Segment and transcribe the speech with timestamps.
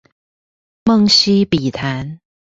[0.85, 2.19] 夢溪筆談